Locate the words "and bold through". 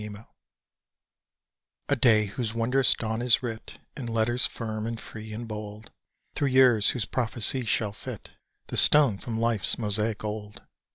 5.31-6.47